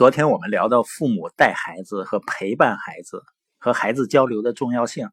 [0.00, 3.22] 昨天我们聊到父母带孩子和陪伴孩子
[3.58, 5.10] 和孩子交流的重要性，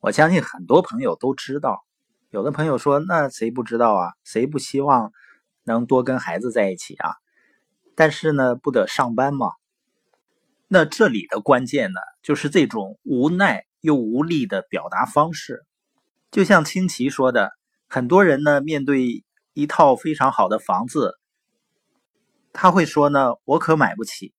[0.00, 1.84] 我相信很多朋友都知道。
[2.30, 4.12] 有的朋友说：“那谁不知道啊？
[4.22, 5.10] 谁不希望
[5.64, 7.14] 能多跟孩子在一起啊？”
[7.96, 9.50] 但是呢，不得上班吗？
[10.68, 15.66] 那这里的关键呢，就是这种无奈又无力的表达方式。
[16.30, 17.50] 就像清奇说的，
[17.88, 19.24] 很多人呢，面对
[19.54, 21.18] 一套非常好的房子。
[22.52, 24.34] 他会说呢，我可买不起。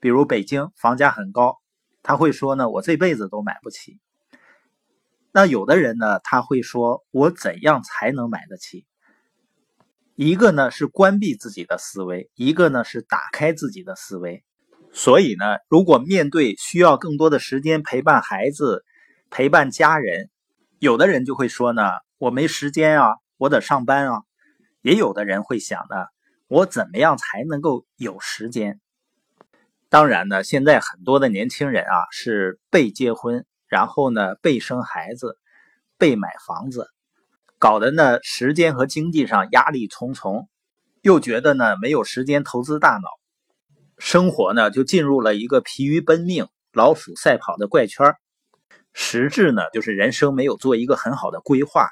[0.00, 1.58] 比如北京房价很高，
[2.02, 3.98] 他会说呢，我这辈子都买不起。
[5.32, 8.86] 那有的人呢，他会说，我怎样才能买得起？
[10.14, 14.44] 一个呢是关闭自己的思维，一个呢是打开自己的思维。
[14.92, 18.82] 所以呢，如果面对需要更多的时间陪伴孩子、
[19.28, 20.30] 陪伴家人，
[20.78, 21.82] 有的人就会说呢，
[22.16, 24.22] 我没时间啊，我得上班啊。
[24.80, 26.15] 也有的人会想呢。
[26.48, 28.80] 我怎么样才能够有时间？
[29.88, 35.38] 当然呢，现在很多的年轻人啊是被结婚，然后呢被生孩子，
[35.98, 36.88] 被买房子，
[37.58, 40.48] 搞得呢时间和经济上压力重重，
[41.02, 43.08] 又觉得呢没有时间投资大脑，
[43.98, 48.14] 生活呢就进入了一个疲于奔命、老鼠赛跑的怪圈
[48.92, 51.88] 实质呢就是人生没有做一个很好的规划，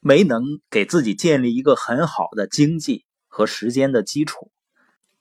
[0.00, 3.04] 没能给自己建立一个很好的经济。
[3.34, 4.52] 和时间的基础，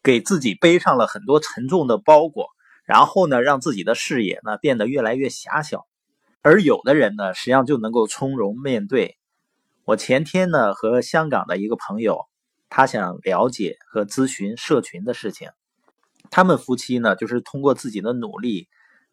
[0.03, 2.49] 给自己背上了很多沉重的包裹，
[2.85, 5.87] 然后呢，让自己的视野呢变得越来越狭小。
[6.43, 9.17] 而有的人呢，实际上就能够从容面对。
[9.83, 12.27] 我前天呢和香港的一个朋友，
[12.69, 15.49] 他想了解和咨询社群的事情。
[16.29, 18.67] 他们夫妻呢，就是通过自己的努力，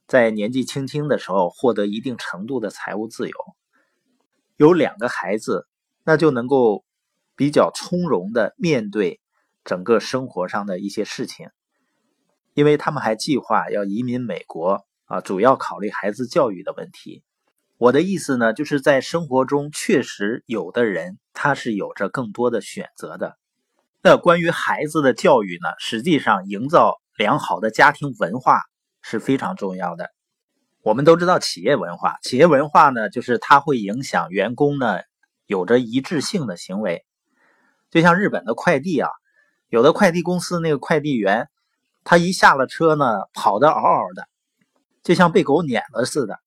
[0.06, 3.34] 在年纪轻轻的时候获得一定程度的财务自由，
[4.58, 5.66] 有两个孩子，
[6.04, 6.84] 那就能够。
[7.40, 9.18] 比较从容的面对
[9.64, 11.48] 整个生活上的一些事情，
[12.52, 17.24] 因为他们还计划要移民美国啊，主要考虑孩子教育的问题。
[17.78, 23.38] 我的意思呢，就是在生活中确实有的人他是有着更多的选择的。
[24.02, 28.60] 那关于孩子的教育呢，实际上营造良好的家庭文化
[29.00, 30.10] 是非常重要的。
[30.82, 34.98] 我们都知道企业文化，企业文化呢，就是它会影响员工呢
[35.46, 37.02] 有着一致性的行为。
[37.90, 39.10] 就像日本的快递啊，
[39.68, 41.48] 有的快递公司那个快递员，
[42.04, 44.28] 他一下了车呢，跑得嗷嗷的，
[45.02, 46.38] 就像被狗撵了似的。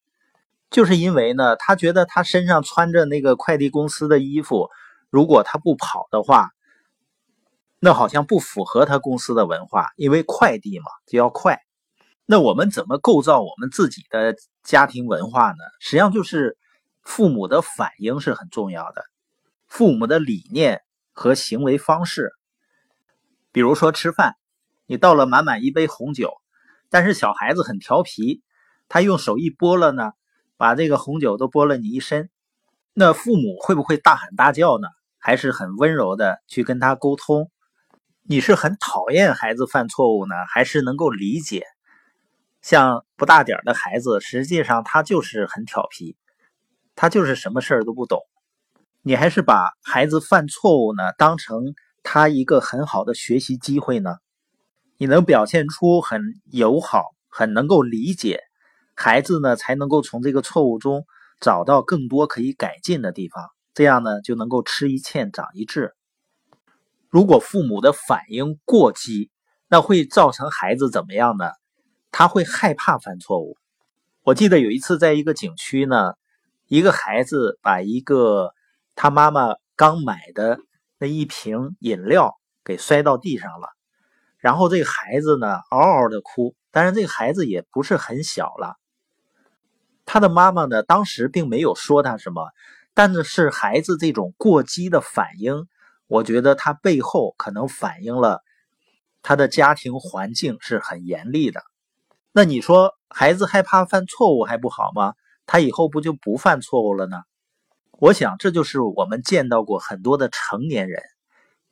[0.70, 4.70] 就是因为呢，他觉得他身上穿着那个快递公司的衣服，
[5.10, 6.50] 如果他不跑的话，
[7.80, 9.90] 那好像不符合他公司的文化。
[9.98, 11.60] 因为快递嘛，就要快。
[12.26, 15.58] 那我们怎么构造我们自己的家庭文化呢？
[15.80, 16.58] 实际上就是
[17.02, 19.04] 父母的反应是很重要的，
[19.68, 20.82] 父母的理念。
[21.14, 22.34] 和行为方式，
[23.52, 24.36] 比如说吃饭，
[24.88, 26.34] 你倒了满满一杯红酒，
[26.90, 28.42] 但是小孩子很调皮，
[28.90, 30.12] 他用手一拨了呢，
[30.58, 32.30] 把这个红酒都拨了你一身。
[32.94, 34.88] 那父母会不会大喊大叫呢？
[35.18, 37.50] 还是很温柔的去跟他沟通？
[38.24, 41.66] 你是很讨厌孩子犯错误呢，还是能够理解？
[42.62, 46.18] 像不大点的孩子，实际上他就是很调皮，
[46.96, 48.20] 他就是什么事儿都不懂。
[49.06, 54.16] 你还是把孩子犯错误呢当成他一个很好的学习机会呢？
[54.98, 58.40] 你能表现出很友好、很能够理解
[58.96, 61.04] 孩子呢，才能够从这个错误中
[61.42, 63.50] 找到更多可以改进的地方。
[63.74, 65.94] 这样呢，就能够吃一堑长一智。
[67.10, 69.30] 如果父母的反应过激，
[69.68, 71.52] 那会造成孩子怎么样呢？
[72.10, 73.58] 他会害怕犯错误。
[74.22, 76.14] 我记得有一次在一个景区呢，
[76.68, 78.54] 一个孩子把一个。
[78.96, 80.60] 他妈妈刚买的
[80.98, 83.70] 那一瓶饮料给摔到地上了，
[84.38, 88.76] 然后这个孩子呢嗷嗷的哭，但是这个孩子也不是很小了。
[90.06, 92.52] 他的妈妈呢当时并没有说他什么，
[92.94, 95.68] 但是孩子这种过激的反应，
[96.08, 98.42] 我觉得他背后可能反映了
[99.22, 101.64] 他的家庭环境是很严厉的。
[102.32, 105.14] 那你说孩子害怕犯错误还不好吗？
[105.46, 107.22] 他以后不就不犯错误了呢？
[108.04, 111.02] 我想，这就是我们见到过很多的成年人。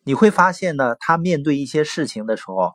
[0.05, 2.71] 你会发现呢，他面对一些事情的时候，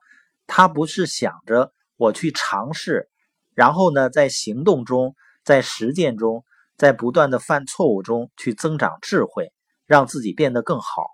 [0.47, 3.09] 他不是想着我去尝试，
[3.55, 6.45] 然后呢，在行动中、在实践中、
[6.77, 9.55] 在不断的犯错误中去增长智慧，
[9.87, 11.07] 让自己变得更好，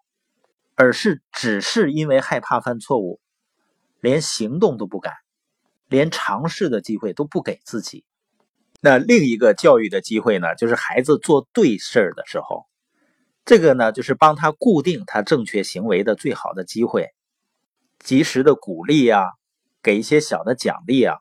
[0.74, 3.20] 而是只是因为害怕犯错误，
[4.00, 5.14] 连行动都不敢，
[5.86, 8.04] 连尝试的机会都不给自己。
[8.84, 12.66] 那另一个教育的机会呢，就是孩子做对事儿的时候，
[13.44, 17.10] 这个呢，就是帮他固定他正确行为的最好的机会。
[18.00, 19.22] 及时的鼓励呀，
[19.84, 21.18] 给一些小的奖励啊。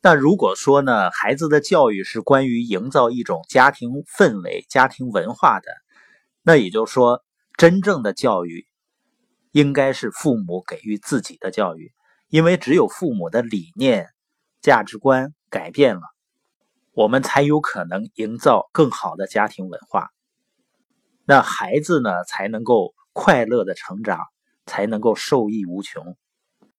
[0.00, 5.70] 那如果说呢，孩子的教育是关于营造一种家庭氛围、家庭文化的，
[6.42, 7.22] 那也就是说，
[7.56, 8.66] 真正的教育
[9.52, 11.92] 应该是父母给予自己的教育，
[12.28, 14.08] 因为只有父母的理念、
[14.60, 16.02] 价值观改变了，
[16.92, 20.10] 我们才有可能营造更好的家庭文化。
[21.24, 24.20] 那孩子呢，才能够快乐的成长，
[24.66, 26.16] 才能够受益无穷。